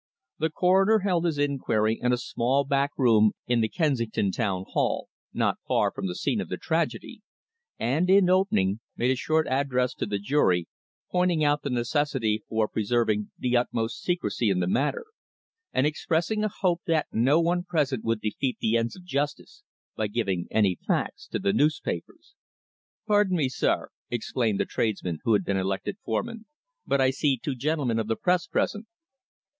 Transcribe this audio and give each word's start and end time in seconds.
The 0.39 0.49
Coroner 0.49 1.01
held 1.03 1.25
his 1.25 1.37
inquiry 1.37 1.99
in 2.01 2.11
a 2.11 2.17
small 2.17 2.63
back 2.63 2.89
room 2.97 3.33
in 3.45 3.61
the 3.61 3.69
Kensington 3.69 4.31
Town 4.31 4.65
Hall, 4.69 5.09
not 5.31 5.59
far 5.67 5.91
from 5.91 6.07
the 6.07 6.15
scene 6.15 6.41
of 6.41 6.49
the 6.49 6.57
tragedy, 6.57 7.21
and, 7.77 8.09
in 8.09 8.27
opening, 8.27 8.79
made 8.97 9.11
a 9.11 9.15
short 9.15 9.45
address 9.47 9.93
to 9.93 10.07
the 10.07 10.17
jury, 10.17 10.67
pointing 11.11 11.43
out 11.43 11.61
the 11.61 11.69
necessity 11.69 12.41
for 12.49 12.67
preserving 12.67 13.29
the 13.37 13.55
utmost 13.55 14.01
secrecy 14.01 14.49
in 14.49 14.59
the 14.59 14.65
matter, 14.65 15.05
and 15.71 15.85
expressing 15.85 16.43
a 16.43 16.49
hope 16.49 16.81
that 16.87 17.05
no 17.11 17.39
one 17.39 17.61
present 17.63 18.03
would 18.03 18.21
defeat 18.21 18.57
the 18.59 18.77
ends 18.77 18.95
of 18.95 19.03
justice 19.05 19.61
by 19.95 20.07
giving 20.07 20.47
any 20.49 20.79
facts 20.87 21.27
to 21.27 21.37
the 21.37 21.53
newspapers. 21.53 22.33
"Pardon 23.05 23.37
me, 23.37 23.49
sir," 23.49 23.89
exclaimed 24.09 24.59
the 24.59 24.65
tradesman 24.65 25.19
who 25.25 25.33
had 25.33 25.45
been 25.45 25.57
elected 25.57 25.97
foreman, 26.03 26.47
"but 26.87 26.99
I 26.99 27.11
see 27.11 27.37
two 27.37 27.53
gentlemen 27.53 27.99
of 27.99 28.07
the 28.07 28.15
Press 28.15 28.47
present." 28.47 28.87